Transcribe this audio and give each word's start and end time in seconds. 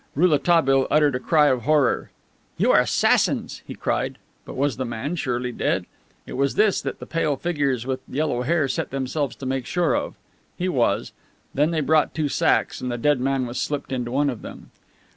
Rouletabille 0.15 0.87
uttered 0.89 1.13
a 1.13 1.19
cry 1.19 1.45
of 1.49 1.61
horror. 1.61 2.09
"You 2.57 2.71
are 2.71 2.79
assassins!" 2.79 3.61
he 3.67 3.75
cried. 3.75 4.17
But 4.45 4.55
was 4.57 4.77
the 4.77 4.83
man 4.83 5.15
surely 5.15 5.51
dead? 5.51 5.85
It 6.25 6.33
was 6.33 6.55
this 6.55 6.81
that 6.81 6.97
the 6.97 7.05
pale 7.05 7.35
figures 7.35 7.85
with 7.85 7.99
the 8.07 8.13
yellow 8.17 8.41
hair 8.41 8.67
set 8.67 8.89
themselves 8.89 9.35
to 9.35 9.45
make 9.45 9.67
sure 9.67 9.95
of. 9.95 10.15
He 10.57 10.67
was. 10.67 11.13
Then 11.53 11.69
they 11.69 11.81
brought 11.81 12.15
two 12.15 12.29
sacks 12.29 12.81
and 12.81 12.91
the 12.91 12.97
dead 12.97 13.19
man 13.19 13.45
was 13.45 13.59
slipped 13.61 13.91
into 13.91 14.09
one 14.09 14.31
of 14.31 14.41
them. 14.41 14.71